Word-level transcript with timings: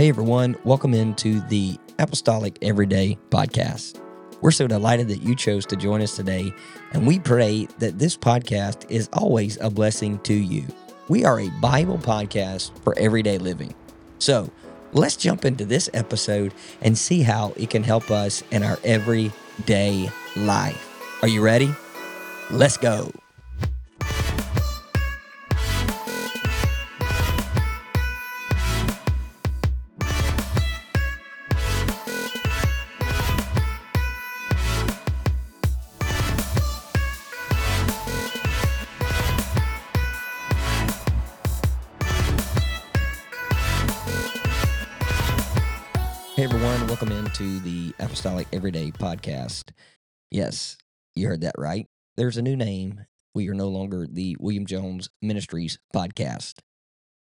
Hey 0.00 0.08
everyone, 0.08 0.56
welcome 0.64 0.94
into 0.94 1.40
the 1.48 1.76
Apostolic 1.98 2.56
Everyday 2.62 3.18
Podcast. 3.28 4.00
We're 4.40 4.50
so 4.50 4.66
delighted 4.66 5.08
that 5.08 5.20
you 5.20 5.36
chose 5.36 5.66
to 5.66 5.76
join 5.76 6.00
us 6.00 6.16
today, 6.16 6.54
and 6.94 7.06
we 7.06 7.18
pray 7.18 7.68
that 7.80 7.98
this 7.98 8.16
podcast 8.16 8.90
is 8.90 9.10
always 9.12 9.58
a 9.60 9.68
blessing 9.68 10.18
to 10.20 10.32
you. 10.32 10.64
We 11.08 11.26
are 11.26 11.38
a 11.38 11.50
Bible 11.60 11.98
podcast 11.98 12.70
for 12.82 12.98
everyday 12.98 13.36
living. 13.36 13.74
So 14.20 14.50
let's 14.94 15.16
jump 15.16 15.44
into 15.44 15.66
this 15.66 15.90
episode 15.92 16.54
and 16.80 16.96
see 16.96 17.20
how 17.20 17.52
it 17.58 17.68
can 17.68 17.82
help 17.82 18.10
us 18.10 18.42
in 18.50 18.62
our 18.62 18.78
everyday 18.82 20.10
life. 20.34 21.18
Are 21.20 21.28
you 21.28 21.42
ready? 21.42 21.74
Let's 22.50 22.78
go. 22.78 23.12
Hey 46.40 46.44
everyone, 46.44 46.86
welcome 46.86 47.12
into 47.12 47.60
the 47.60 47.92
Apostolic 47.98 48.48
Everyday 48.50 48.92
Podcast. 48.92 49.72
Yes, 50.30 50.78
you 51.14 51.28
heard 51.28 51.42
that 51.42 51.56
right. 51.58 51.86
There's 52.16 52.38
a 52.38 52.42
new 52.42 52.56
name. 52.56 53.04
We 53.34 53.50
are 53.50 53.54
no 53.54 53.68
longer 53.68 54.06
the 54.10 54.38
William 54.40 54.64
Jones 54.64 55.10
Ministries 55.20 55.78
Podcast. 55.94 56.60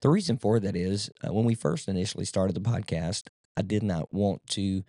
The 0.04 0.10
reason 0.10 0.38
for 0.38 0.60
that 0.60 0.76
is 0.76 1.10
uh, 1.28 1.34
when 1.34 1.44
we 1.44 1.56
first 1.56 1.88
initially 1.88 2.24
started 2.24 2.56
the 2.56 2.62
podcast, 2.62 3.30
I 3.58 3.64
did 3.64 3.82
not 3.82 4.14
want 4.14 4.46
to 4.50 4.84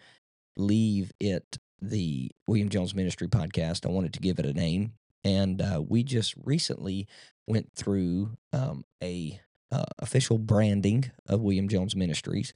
leave 0.55 1.13
it 1.19 1.57
the 1.81 2.31
William 2.47 2.69
Jones 2.69 2.95
Ministry 2.95 3.27
Podcast. 3.27 3.87
I 3.87 3.91
wanted 3.91 4.13
to 4.13 4.21
give 4.21 4.39
it 4.39 4.45
a 4.45 4.53
name. 4.53 4.93
And 5.25 5.63
uh, 5.63 5.83
we 5.89 6.03
just 6.03 6.35
recently 6.45 7.09
went 7.47 7.73
through 7.75 8.37
um, 8.53 8.85
a 9.03 9.41
uh, 9.73 9.85
official 9.99 10.37
branding 10.37 11.11
of 11.27 11.41
William 11.41 11.69
Jones 11.69 11.97
Ministries 11.97 12.53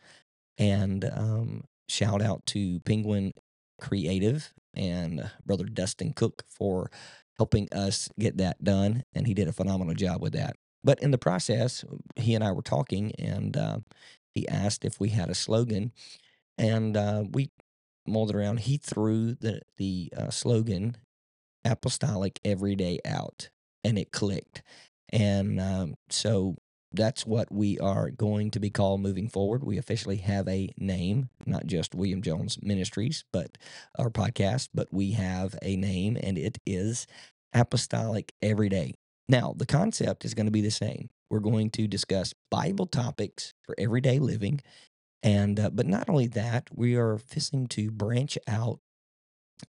and 0.59 1.05
um, 1.05 1.65
shout 1.89 2.23
out 2.23 2.45
to 2.47 2.81
Penguin 2.81 3.33
Creative 3.81 4.53
and 4.75 5.31
brother 5.45 5.65
Dustin 5.65 6.13
Cook 6.13 6.45
for 6.49 6.91
helping 7.37 7.69
us 7.73 8.09
get 8.19 8.37
that 8.39 8.63
done. 8.63 9.05
And 9.15 9.27
he 9.27 9.35
did 9.35 9.49
a 9.49 9.53
phenomenal 9.53 9.95
job 9.95 10.23
with 10.23 10.33
that. 10.35 10.57
But 10.83 11.01
in 11.01 11.11
the 11.11 11.19
process, 11.19 11.85
he 12.17 12.35
and 12.35 12.45
I 12.45 12.53
were 12.53 12.63
talking, 12.63 13.13
and 13.19 13.57
uh, 13.57 13.79
he 14.35 14.47
asked 14.49 14.85
if 14.85 15.01
we 15.01 15.09
had 15.09 15.31
a 15.31 15.35
slogan, 15.35 15.93
and 16.59 16.97
uh, 16.97 17.25
we 17.33 17.51
molded 18.07 18.37
around. 18.37 18.61
He 18.61 18.77
threw 18.77 19.35
the 19.35 19.63
the 19.79 20.13
uh, 20.17 20.31
slogan 20.31 20.97
"Apostolic 21.65 22.41
Every 22.45 22.77
Day" 22.77 22.99
out, 23.05 23.51
and 23.83 23.99
it 23.99 24.13
clicked. 24.13 24.63
And 25.11 25.61
um, 25.61 25.95
so 26.11 26.57
that's 26.95 27.27
what 27.27 27.51
we 27.53 27.79
are 27.79 28.11
going 28.11 28.51
to 28.53 28.61
be 28.61 28.71
called 28.71 29.01
moving 29.01 29.29
forward. 29.29 29.65
We 29.65 29.79
officially 29.79 30.17
have 30.19 30.49
a 30.49 30.71
name, 30.79 31.29
not 31.47 31.67
just 31.67 31.95
William 31.95 32.23
Jones 32.23 32.59
Ministries, 32.63 33.25
but 33.33 33.59
our 33.99 34.11
podcast, 34.11 34.69
but 34.75 34.89
we 34.93 35.13
have 35.13 35.57
a 35.63 35.77
name 35.77 36.17
and 36.23 36.39
it 36.39 36.59
is 36.67 37.07
Apostolic 37.53 38.33
Everyday. 38.43 38.95
Now, 39.29 39.55
the 39.57 39.67
concept 39.67 40.25
is 40.25 40.35
going 40.35 40.47
to 40.47 40.53
be 40.53 40.61
the 40.61 40.71
same. 40.71 41.09
We're 41.31 41.41
going 41.41 41.71
to 41.71 41.89
discuss 41.89 42.35
Bible 42.51 42.87
topics 42.87 43.55
for 43.63 43.75
everyday 43.79 44.19
living. 44.19 44.61
And, 45.23 45.59
uh, 45.59 45.71
but 45.71 45.87
not 45.87 46.09
only 46.09 46.27
that, 46.29 46.69
we 46.73 46.97
are 46.97 47.17
fixing 47.17 47.67
to 47.69 47.91
branch 47.91 48.37
out 48.47 48.81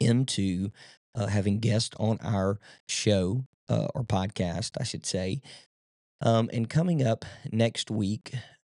into 0.01 0.71
uh, 1.15 1.27
having 1.27 1.61
guests 1.61 1.95
on 1.99 2.19
our 2.23 2.59
show 2.89 3.45
uh, 3.69 3.89
or 3.95 4.05
podcast, 4.05 4.73
I 4.81 4.85
should 4.85 5.07
say, 5.07 5.41
um, 6.21 6.51
and 6.53 6.69
coming 6.69 7.07
up 7.07 7.25
next 7.53 7.91
week, 7.91 8.35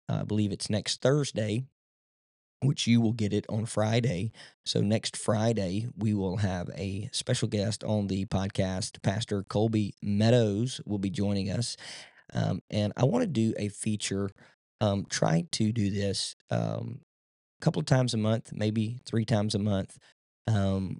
I 0.08 0.24
believe 0.24 0.52
it's 0.52 0.70
next 0.70 1.00
Thursday, 1.02 1.64
which 2.60 2.86
you 2.86 3.00
will 3.00 3.12
get 3.12 3.32
it 3.32 3.46
on 3.48 3.66
Friday. 3.66 4.32
So 4.66 4.80
next 4.80 5.16
Friday, 5.16 5.88
we 5.96 6.14
will 6.14 6.38
have 6.38 6.70
a 6.74 7.08
special 7.12 7.48
guest 7.48 7.84
on 7.84 8.08
the 8.08 8.24
podcast. 8.26 9.02
Pastor 9.02 9.44
Colby 9.44 9.94
Meadows 10.02 10.80
will 10.84 10.98
be 10.98 11.10
joining 11.10 11.50
us. 11.50 11.76
Um, 12.34 12.60
and 12.70 12.92
I 12.96 13.04
want 13.04 13.22
to 13.22 13.28
do 13.28 13.54
a 13.56 13.68
feature, 13.68 14.30
um, 14.80 15.06
try 15.08 15.44
to 15.52 15.72
do 15.72 15.90
this 15.90 16.34
um, 16.50 17.00
a 17.60 17.64
couple 17.64 17.80
of 17.80 17.86
times 17.86 18.14
a 18.14 18.18
month, 18.18 18.52
maybe 18.52 19.00
three 19.06 19.24
times 19.24 19.54
a 19.54 19.58
month. 19.58 19.98
Um, 20.46 20.98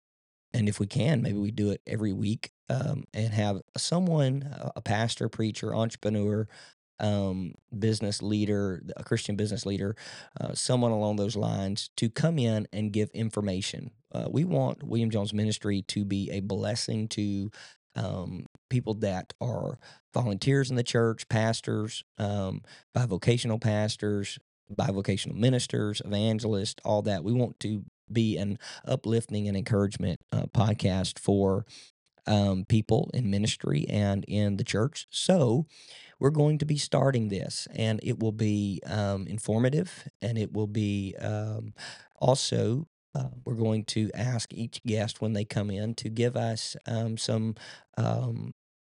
and 0.53 0.69
if 0.69 0.81
we 0.81 0.86
can, 0.86 1.22
maybe 1.22 1.38
we 1.38 1.50
do 1.50 1.70
it 1.70 1.81
every 1.86 2.12
week 2.12 2.50
um, 2.69 3.04
and 3.12 3.32
have 3.32 3.60
someone, 3.76 4.48
a 4.76 4.81
pastor, 4.81 5.28
preacher, 5.28 5.75
entrepreneur, 5.75 6.47
um, 7.00 7.54
business 7.78 8.22
leader, 8.22 8.82
a 8.97 9.04
Christian 9.04 9.36
business 9.36 9.64
leader, 9.64 9.94
uh, 10.41 10.54
someone 10.54 10.91
along 10.91 11.16
those 11.16 11.36
lines 11.36 11.91
to 11.97 12.09
come 12.10 12.38
in 12.38 12.66
and 12.72 12.92
give 12.92 13.10
information. 13.10 13.91
Uh, 14.12 14.28
we 14.31 14.44
want 14.44 14.82
William 14.82 15.10
Jones 15.10 15.32
Ministry 15.32 15.82
to 15.88 16.04
be 16.04 16.31
a 16.31 16.41
blessing 16.41 17.09
to 17.09 17.50
um, 17.94 18.47
people 18.70 18.94
that 18.94 19.32
are 19.41 19.78
volunteers 20.15 20.70
in 20.70 20.76
the 20.76 20.82
church, 20.82 21.28
pastors, 21.28 22.04
um, 22.16 22.62
bivocational 22.97 23.60
pastors, 23.60 24.38
bivocational 24.72 25.34
ministers, 25.34 26.03
evangelists, 26.04 26.76
all 26.84 27.03
that. 27.03 27.25
We 27.25 27.32
want 27.32 27.59
to 27.60 27.84
be 28.12 28.36
an 28.36 28.58
uplifting 28.86 29.48
and 29.48 29.56
encouragement 29.56 30.20
uh, 30.32 30.44
podcast 30.54 31.19
for 31.19 31.66
um, 32.26 32.64
people 32.69 33.10
in 33.14 33.30
ministry 33.30 33.86
and 33.88 34.24
in 34.28 34.56
the 34.56 34.64
church. 34.64 35.06
So 35.10 35.66
we're 36.20 36.30
going 36.30 36.58
to 36.58 36.66
be 36.66 36.76
starting 36.76 37.28
this, 37.28 37.68
and 37.74 38.00
it 38.02 38.20
will 38.20 38.32
be 38.32 38.80
um, 38.86 39.26
informative, 39.26 40.08
and 40.22 40.38
it 40.38 40.52
will 40.52 40.66
be 40.66 41.14
um, 41.20 41.74
also. 42.18 42.86
Uh, 43.14 43.30
we're 43.44 43.54
going 43.54 43.84
to 43.84 44.10
ask 44.14 44.52
each 44.54 44.82
guest 44.84 45.20
when 45.20 45.32
they 45.32 45.44
come 45.44 45.70
in 45.70 45.94
to 45.94 46.08
give 46.08 46.36
us 46.36 46.76
um, 46.86 47.16
some 47.16 47.56
um, 47.97 48.52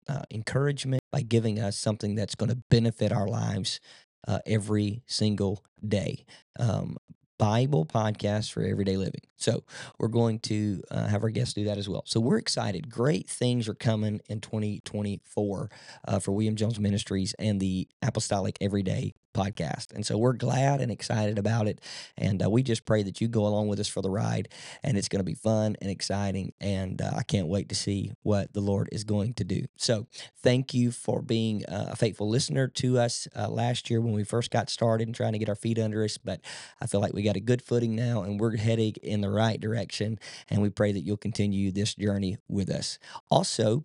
uh, 0.08 0.22
encouragement 0.30 1.02
by 1.10 1.22
giving 1.22 1.58
us 1.58 1.76
something 1.76 2.14
that's 2.14 2.34
going 2.34 2.50
to 2.50 2.58
benefit 2.70 3.12
our 3.12 3.26
lives 3.26 3.80
uh, 4.28 4.38
every 4.46 5.02
single 5.06 5.64
day. 5.86 6.24
Um, 6.60 6.98
Bible 7.42 7.84
podcast 7.84 8.52
for 8.52 8.62
everyday 8.62 8.96
living. 8.96 9.22
So 9.36 9.64
we're 9.98 10.06
going 10.06 10.38
to 10.40 10.80
uh, 10.92 11.08
have 11.08 11.24
our 11.24 11.28
guests 11.28 11.54
do 11.54 11.64
that 11.64 11.76
as 11.76 11.88
well. 11.88 12.04
So 12.06 12.20
we're 12.20 12.38
excited. 12.38 12.88
Great 12.88 13.28
things 13.28 13.68
are 13.68 13.74
coming 13.74 14.20
in 14.28 14.40
2024 14.40 15.70
uh, 16.06 16.18
for 16.20 16.30
William 16.30 16.54
Jones 16.54 16.78
Ministries 16.78 17.34
and 17.40 17.58
the 17.58 17.88
Apostolic 18.00 18.58
Everyday 18.60 19.14
podcast. 19.32 19.92
And 19.92 20.04
so 20.04 20.18
we're 20.18 20.32
glad 20.32 20.80
and 20.80 20.90
excited 20.90 21.38
about 21.38 21.68
it. 21.68 21.80
And 22.16 22.42
uh, 22.42 22.50
we 22.50 22.62
just 22.62 22.84
pray 22.84 23.02
that 23.02 23.20
you 23.20 23.28
go 23.28 23.46
along 23.46 23.68
with 23.68 23.80
us 23.80 23.88
for 23.88 24.02
the 24.02 24.10
ride. 24.10 24.48
And 24.82 24.96
it's 24.96 25.08
going 25.08 25.20
to 25.20 25.24
be 25.24 25.34
fun 25.34 25.76
and 25.80 25.90
exciting. 25.90 26.52
And 26.60 27.00
uh, 27.00 27.12
I 27.16 27.22
can't 27.22 27.48
wait 27.48 27.68
to 27.70 27.74
see 27.74 28.12
what 28.22 28.52
the 28.52 28.60
Lord 28.60 28.88
is 28.92 29.04
going 29.04 29.34
to 29.34 29.44
do. 29.44 29.64
So 29.76 30.06
thank 30.42 30.74
you 30.74 30.90
for 30.90 31.22
being 31.22 31.64
uh, 31.66 31.88
a 31.92 31.96
faithful 31.96 32.28
listener 32.28 32.68
to 32.68 32.98
us 32.98 33.28
uh, 33.36 33.48
last 33.48 33.90
year 33.90 34.00
when 34.00 34.12
we 34.12 34.24
first 34.24 34.50
got 34.50 34.70
started 34.70 35.08
and 35.08 35.14
trying 35.14 35.32
to 35.32 35.38
get 35.38 35.48
our 35.48 35.54
feet 35.54 35.78
under 35.78 36.04
us. 36.04 36.18
But 36.18 36.40
I 36.80 36.86
feel 36.86 37.00
like 37.00 37.12
we 37.12 37.22
got 37.22 37.36
a 37.36 37.40
good 37.40 37.62
footing 37.62 37.94
now 37.94 38.22
and 38.22 38.38
we're 38.38 38.56
heading 38.56 38.94
in 39.02 39.20
the 39.20 39.30
right 39.30 39.60
direction. 39.60 40.18
And 40.48 40.62
we 40.62 40.70
pray 40.70 40.92
that 40.92 41.00
you'll 41.00 41.16
continue 41.16 41.70
this 41.70 41.94
journey 41.94 42.38
with 42.48 42.70
us. 42.70 42.98
Also, 43.30 43.84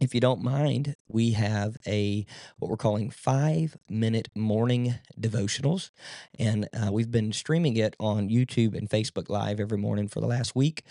if 0.00 0.14
you 0.14 0.20
don't 0.20 0.42
mind, 0.42 0.94
we 1.08 1.32
have 1.32 1.76
a 1.86 2.26
what 2.58 2.70
we're 2.70 2.76
calling 2.76 3.10
five 3.10 3.76
minute 3.88 4.28
morning 4.34 4.96
devotionals, 5.18 5.90
and 6.38 6.68
uh, 6.74 6.92
we've 6.92 7.10
been 7.10 7.32
streaming 7.32 7.76
it 7.76 7.96
on 7.98 8.28
YouTube 8.28 8.76
and 8.76 8.90
Facebook 8.90 9.30
Live 9.30 9.58
every 9.58 9.78
morning 9.78 10.08
for 10.08 10.20
the 10.20 10.26
last 10.26 10.54
week. 10.54 10.82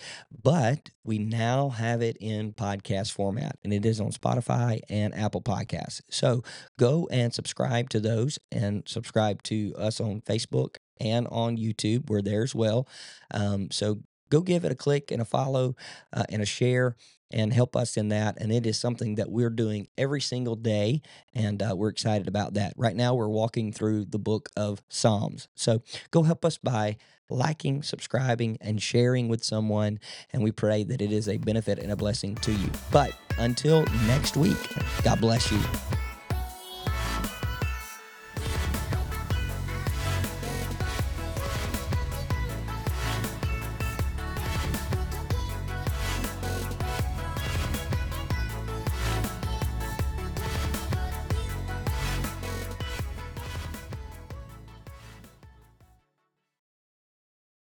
But 0.44 0.90
we 1.04 1.19
now 1.19 1.69
have 1.69 2.02
it 2.02 2.18
in 2.19 2.54
podcast 2.54 3.12
format, 3.12 3.57
and 3.63 3.72
it 3.72 3.86
is 3.86 4.02
on 4.02 4.12
Spotify 4.12 4.80
and 4.90 5.13
Apple 5.13 5.42
Podcasts. 5.42 6.02
So 6.10 6.44
go 6.80 7.07
and 7.12 7.34
subscribe 7.34 7.90
to 7.90 8.00
those, 8.00 8.40
and 8.52 8.84
subscribe 8.88 9.44
to 9.44 9.74
us 9.78 10.00
on 10.00 10.22
Facebook 10.22 10.78
and 11.00 11.28
on 11.28 11.57
YouTube. 11.57 12.10
We're 12.10 12.22
there 12.22 12.44
as 12.44 12.56
well. 12.56 12.88
Um, 13.31 13.69
so 13.72 14.00
go 14.30 14.42
give 14.42 14.66
it 14.66 14.72
a 14.72 14.75
click 14.75 15.12
and 15.12 15.22
a 15.22 15.25
follow 15.25 15.75
uh, 16.13 16.24
and 16.30 16.42
a 16.42 16.45
share 16.45 16.95
and 17.31 17.54
help 17.54 17.75
us 17.75 17.98
in 17.98 18.10
that. 18.10 18.38
And 18.39 18.51
it 18.51 18.66
is 18.66 18.77
something 18.77 19.16
that 19.16 19.30
we're 19.30 19.50
doing 19.50 19.88
every 19.98 20.22
single 20.22 20.56
day. 20.56 21.01
And 21.33 21.62
uh, 21.62 21.75
we're 21.75 21.89
excited 21.89 22.27
about 22.27 22.54
that. 22.54 22.74
Right 22.77 22.95
now, 22.95 23.13
we're 23.13 23.27
walking 23.27 23.72
through 23.72 24.06
the 24.06 24.19
book 24.19 24.50
of 24.56 24.81
Psalms. 24.89 25.48
So 25.56 25.81
go 26.12 26.24
help 26.24 26.45
us 26.45 26.57
by 26.57 26.98
liking, 27.30 27.81
subscribing, 27.81 28.57
and 28.62 28.81
sharing 28.81 29.27
with 29.27 29.44
someone. 29.44 30.00
And 30.31 30.44
we 30.44 30.51
pray 30.51 30.83
that 30.83 31.01
it 31.01 31.12
is 31.12 31.28
a 31.28 31.38
benefit 31.38 31.80
and 31.80 31.92
a 31.92 31.95
blessing 31.95 32.36
to 32.36 32.51
you. 32.51 32.69
But 32.92 33.13
until 33.38 33.86
next 34.06 34.38
week, 34.38 34.57
God 35.04 35.19
bless 35.19 35.51
you. 35.51 35.60